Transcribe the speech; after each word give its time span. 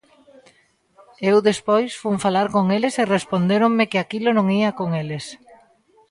Eu 1.29 1.37
despois 1.49 1.91
fun 2.01 2.15
falar 2.25 2.47
con 2.55 2.65
eles 2.77 2.95
e 3.01 3.11
respondéronme 3.15 3.89
que 3.91 3.99
aquilo 3.99 4.29
non 4.33 4.47
ía 4.61 4.69
con 4.79 4.89
eles. 5.01 5.25